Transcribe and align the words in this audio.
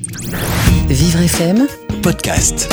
Vivre 0.00 1.22
FM, 1.24 1.66
podcast. 2.04 2.72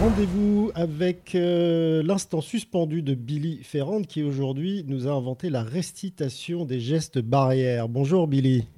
Rendez-vous 0.00 0.70
avec 0.76 1.34
euh, 1.34 2.00
l'instant 2.04 2.40
suspendu 2.40 3.02
de 3.02 3.14
Billy 3.14 3.64
Ferrand 3.64 4.02
qui 4.02 4.22
aujourd'hui 4.22 4.84
nous 4.86 5.08
a 5.08 5.10
inventé 5.10 5.50
la 5.50 5.64
récitation 5.64 6.64
des 6.64 6.78
gestes 6.78 7.18
barrières. 7.18 7.88
Bonjour 7.88 8.28
Billy. 8.28 8.68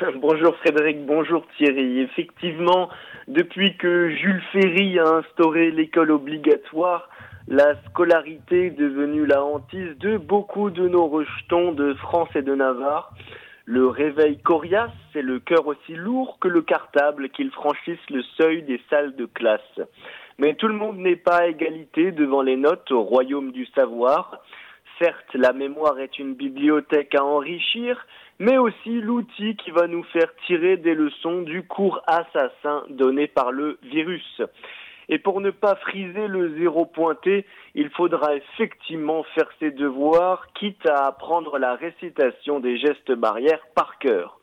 Bonjour 0.22 0.56
Frédéric, 0.56 1.04
bonjour 1.04 1.44
Thierry. 1.58 2.00
Effectivement, 2.00 2.88
depuis 3.26 3.76
que 3.76 4.08
Jules 4.08 4.42
Ferry 4.52 4.98
a 4.98 5.16
instauré 5.16 5.70
l'école 5.70 6.10
obligatoire, 6.10 7.10
la 7.48 7.74
scolarité 7.84 8.68
est 8.68 8.78
devenue 8.78 9.26
la 9.26 9.44
hantise 9.44 9.94
de 10.00 10.16
beaucoup 10.16 10.70
de 10.70 10.88
nos 10.88 11.06
rejetons 11.06 11.72
de 11.72 11.92
France 11.94 12.30
et 12.34 12.42
de 12.42 12.54
Navarre. 12.54 13.12
Le 13.70 13.86
réveil 13.86 14.38
coriace, 14.38 14.96
c'est 15.12 15.20
le 15.20 15.40
cœur 15.40 15.66
aussi 15.66 15.92
lourd 15.92 16.38
que 16.40 16.48
le 16.48 16.62
cartable 16.62 17.28
qu'ils 17.28 17.50
franchissent 17.50 18.08
le 18.08 18.22
seuil 18.38 18.62
des 18.62 18.80
salles 18.88 19.14
de 19.14 19.26
classe. 19.26 19.80
Mais 20.38 20.54
tout 20.54 20.68
le 20.68 20.74
monde 20.74 20.96
n'est 20.96 21.16
pas 21.16 21.48
égalité 21.48 22.10
devant 22.10 22.40
les 22.40 22.56
notes 22.56 22.90
au 22.90 23.02
royaume 23.02 23.52
du 23.52 23.66
savoir. 23.66 24.40
Certes, 24.98 25.34
la 25.34 25.52
mémoire 25.52 26.00
est 26.00 26.18
une 26.18 26.32
bibliothèque 26.32 27.14
à 27.14 27.22
enrichir, 27.22 28.06
mais 28.38 28.56
aussi 28.56 29.02
l'outil 29.02 29.54
qui 29.56 29.70
va 29.70 29.86
nous 29.86 30.04
faire 30.04 30.34
tirer 30.46 30.78
des 30.78 30.94
leçons 30.94 31.42
du 31.42 31.62
cours 31.62 32.00
assassin 32.06 32.84
donné 32.88 33.26
par 33.26 33.52
le 33.52 33.78
virus. 33.82 34.40
Et 35.08 35.18
pour 35.18 35.40
ne 35.40 35.50
pas 35.50 35.74
friser 35.76 36.26
le 36.26 36.58
zéro 36.58 36.84
pointé, 36.84 37.46
il 37.74 37.88
faudra 37.90 38.34
effectivement 38.34 39.22
faire 39.34 39.48
ses 39.58 39.70
devoirs, 39.70 40.46
quitte 40.54 40.86
à 40.86 41.06
apprendre 41.06 41.58
la 41.58 41.74
récitation 41.74 42.60
des 42.60 42.76
gestes 42.76 43.12
barrières 43.12 43.66
par 43.74 43.98
cœur. 43.98 44.38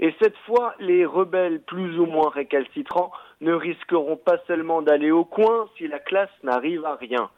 Et 0.00 0.14
cette 0.22 0.36
fois, 0.46 0.74
les 0.78 1.04
rebelles 1.04 1.60
plus 1.60 1.98
ou 1.98 2.06
moins 2.06 2.30
récalcitrants 2.30 3.10
ne 3.40 3.52
risqueront 3.52 4.16
pas 4.16 4.38
seulement 4.46 4.80
d'aller 4.80 5.10
au 5.10 5.24
coin 5.24 5.68
si 5.76 5.88
la 5.88 5.98
classe 5.98 6.30
n'arrive 6.42 6.84
à 6.84 6.94
rien. 6.94 7.30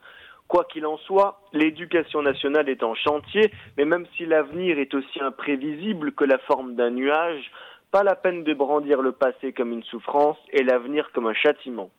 Quoi 0.47 0.65
qu'il 0.65 0.84
en 0.84 0.99
soit, 0.99 1.41
l'éducation 1.53 2.23
nationale 2.23 2.69
est 2.69 2.83
en 2.83 2.95
chantier, 2.95 3.53
mais 3.79 3.84
même 3.84 4.07
si 4.17 4.27
l'avenir 4.27 4.79
est 4.79 4.93
aussi 4.95 5.21
imprévisible 5.21 6.12
que 6.12 6.25
la 6.25 6.39
forme 6.39 6.75
d'un 6.75 6.91
nuage, 6.91 7.51
pas 7.91 8.03
la 8.03 8.15
peine 8.15 8.45
de 8.45 8.55
brandir 8.55 9.01
le 9.01 9.12
passé 9.12 9.53
comme 9.53 9.73
une 9.73 9.84
souffrance 9.84 10.39
et 10.53 10.62
l'avenir 10.62 11.11
comme 11.12 11.27
un 11.27 11.34
châtiment. 11.34 11.91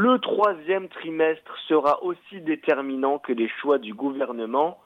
Le 0.00 0.20
troisième 0.20 0.88
trimestre 0.88 1.58
sera 1.66 2.04
aussi 2.04 2.40
déterminant 2.42 3.18
que 3.18 3.32
les 3.32 3.48
choix 3.60 3.78
du 3.78 3.94
gouvernement. 3.94 4.78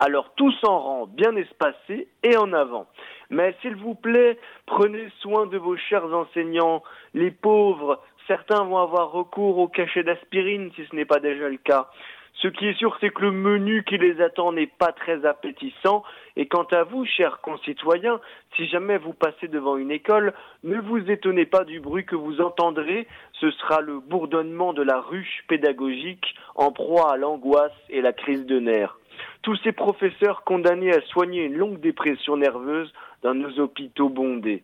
Alors 0.00 0.34
tous 0.36 0.54
en 0.64 0.78
rang, 0.78 1.06
bien 1.06 1.34
espacés 1.36 2.08
et 2.22 2.36
en 2.36 2.52
avant. 2.52 2.86
Mais 3.30 3.56
s'il 3.62 3.74
vous 3.74 3.94
plaît, 3.94 4.38
prenez 4.66 5.08
soin 5.20 5.46
de 5.46 5.56
vos 5.56 5.78
chers 5.78 6.04
enseignants. 6.12 6.82
Les 7.14 7.30
pauvres, 7.30 8.02
certains 8.26 8.62
vont 8.64 8.76
avoir 8.76 9.12
recours 9.12 9.56
au 9.56 9.68
cachet 9.68 10.02
d'aspirine 10.02 10.70
si 10.76 10.84
ce 10.90 10.94
n'est 10.94 11.06
pas 11.06 11.20
déjà 11.20 11.48
le 11.48 11.56
cas. 11.56 11.88
Ce 12.34 12.48
qui 12.48 12.66
est 12.66 12.78
sûr, 12.78 12.96
c'est 13.00 13.10
que 13.10 13.22
le 13.22 13.32
menu 13.32 13.84
qui 13.84 13.98
les 13.98 14.20
attend 14.22 14.52
n'est 14.52 14.66
pas 14.66 14.92
très 14.92 15.26
appétissant. 15.26 16.02
Et 16.36 16.46
quant 16.46 16.66
à 16.70 16.84
vous, 16.84 17.04
chers 17.04 17.40
concitoyens, 17.40 18.20
si 18.56 18.66
jamais 18.66 18.96
vous 18.96 19.12
passez 19.12 19.48
devant 19.48 19.76
une 19.76 19.90
école, 19.90 20.32
ne 20.64 20.80
vous 20.80 21.10
étonnez 21.10 21.44
pas 21.44 21.64
du 21.64 21.80
bruit 21.80 22.06
que 22.06 22.16
vous 22.16 22.40
entendrez. 22.40 23.06
Ce 23.34 23.50
sera 23.50 23.82
le 23.82 24.00
bourdonnement 24.00 24.72
de 24.72 24.82
la 24.82 25.00
ruche 25.00 25.44
pédagogique 25.48 26.34
en 26.54 26.72
proie 26.72 27.12
à 27.12 27.16
l'angoisse 27.16 27.76
et 27.90 28.00
la 28.00 28.12
crise 28.12 28.46
de 28.46 28.58
nerfs. 28.58 28.96
Tous 29.42 29.56
ces 29.56 29.72
professeurs 29.72 30.44
condamnés 30.44 30.94
à 30.94 31.00
soigner 31.02 31.44
une 31.44 31.56
longue 31.56 31.80
dépression 31.80 32.36
nerveuse 32.36 32.92
dans 33.22 33.34
nos 33.34 33.58
hôpitaux 33.58 34.08
bondés. 34.08 34.62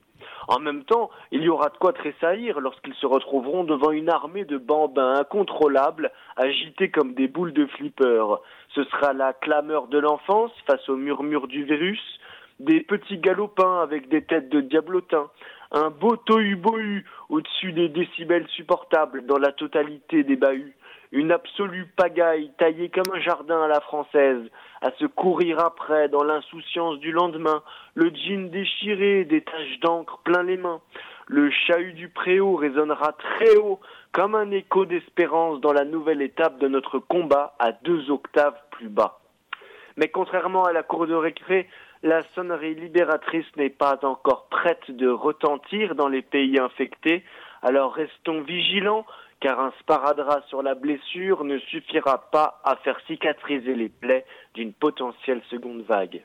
En 0.49 0.61
même 0.61 0.85
temps, 0.85 1.11
il 1.33 1.43
y 1.43 1.49
aura 1.49 1.71
de 1.71 1.77
quoi 1.77 1.93
tressaillir 1.93 2.61
lorsqu'ils 2.61 2.95
se 2.95 3.07
retrouveront 3.07 3.65
devant 3.65 3.91
une 3.91 4.09
armée 4.09 4.45
de 4.45 4.59
bambins 4.59 5.15
incontrôlables, 5.15 6.13
agités 6.37 6.91
comme 6.91 7.15
des 7.15 7.29
boules 7.29 7.53
de 7.53 7.67
flipper. 7.67 8.25
Ce 8.75 8.85
sera 8.85 9.13
la 9.13 9.33
clameur 9.33 9.89
de 9.89 9.99
l'enfance 9.99 10.53
face 10.67 10.89
au 10.89 10.97
murmure 10.97 11.49
du 11.49 11.65
virus, 11.65 12.01
des 12.61 12.81
petits 12.81 13.19
galopins 13.19 13.81
avec 13.83 14.09
des 14.09 14.23
têtes 14.23 14.49
de 14.49 14.61
diablotins, 14.61 15.29
un 15.73 15.91
beau 15.91 16.17
tohu-bohu 16.17 17.05
au-dessus 17.29 17.73
des 17.73 17.89
décibels 17.89 18.47
supportables 18.49 19.27
dans 19.27 19.39
la 19.39 19.53
totalité 19.53 20.23
des 20.23 20.37
bahuts, 20.37 20.75
une 21.13 21.33
absolue 21.33 21.87
pagaille 21.97 22.51
taillée 22.59 22.89
comme 22.89 23.15
un 23.15 23.21
jardin 23.21 23.63
à 23.63 23.69
la 23.69 23.81
française, 23.81 24.43
à 24.83 24.91
se 24.93 25.07
courir 25.07 25.61
après 25.61 26.09
dans 26.09 26.25
l'insouciance 26.25 26.99
du 26.99 27.13
lendemain, 27.13 27.63
le 27.95 28.11
jean 28.15 28.51
déchiré, 28.51 29.25
des 29.25 29.43
taches 29.43 29.81
d'encre 29.81 30.19
plein 30.25 30.43
les 30.43 30.57
mains. 30.57 30.81
Le 31.29 31.51
chahut 31.51 31.93
du 31.93 32.09
préau 32.09 32.55
résonnera 32.57 33.13
très 33.13 33.57
haut, 33.57 33.81
comme 34.13 34.35
un 34.35 34.51
écho 34.51 34.85
d'espérance 34.87 35.61
dans 35.61 35.73
la 35.73 35.85
nouvelle 35.85 36.23
étape 36.23 36.59
de 36.59 36.69
notre 36.69 36.99
combat 36.99 37.55
à 37.59 37.73
deux 37.73 38.11
octaves 38.11 38.57
plus 38.71 38.89
bas. 38.89 39.19
Mais 39.97 40.09
contrairement 40.09 40.65
à 40.65 40.73
la 40.73 40.83
cour 40.83 41.07
de 41.07 41.15
récré, 41.15 41.69
la 42.03 42.23
sonnerie 42.35 42.75
libératrice 42.75 43.47
n'est 43.57 43.71
pas 43.71 43.99
encore 44.03 44.47
prête 44.49 44.91
de 44.91 45.09
retentir 45.09 45.95
dans 45.95 46.09
les 46.09 46.23
pays 46.23 46.59
infectés, 46.59 47.25
alors 47.63 47.95
restons 47.95 48.43
vigilants, 48.43 49.07
car 49.41 49.61
un 49.61 49.73
sparadrap 49.81 50.45
sur 50.49 50.63
la 50.63 50.75
blessure 50.75 51.45
ne 51.45 51.59
suffira 51.59 52.31
pas 52.31 52.61
à 52.65 52.77
faire 52.77 52.99
cicatriser 53.07 53.75
les 53.75 53.89
plaies 53.89 54.25
d'une 54.55 54.73
potentielle 54.73 55.43
seconde 55.51 55.83
vague. 55.83 56.23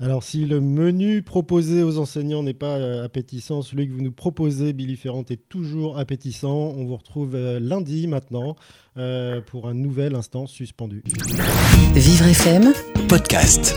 Alors 0.00 0.22
si 0.22 0.44
le 0.44 0.60
menu 0.60 1.22
proposé 1.22 1.82
aux 1.82 1.98
enseignants 1.98 2.44
n'est 2.44 2.54
pas 2.54 2.76
euh, 2.76 3.04
appétissant, 3.04 3.62
celui 3.62 3.88
que 3.88 3.92
vous 3.92 4.02
nous 4.02 4.12
proposez, 4.12 4.72
Billy 4.72 4.94
Ferrand, 4.94 5.24
est 5.28 5.48
toujours 5.48 5.98
appétissant. 5.98 6.72
On 6.76 6.84
vous 6.84 6.96
retrouve 6.96 7.34
euh, 7.34 7.58
lundi 7.58 8.06
maintenant 8.06 8.54
euh, 8.96 9.40
pour 9.40 9.66
un 9.66 9.74
nouvel 9.74 10.14
instant 10.14 10.46
suspendu. 10.46 11.02
Vivre 11.94 12.26
FM, 12.26 12.72
Podcast. 13.08 13.74